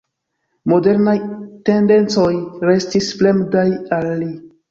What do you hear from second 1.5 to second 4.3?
tendencoj restis fremdaj al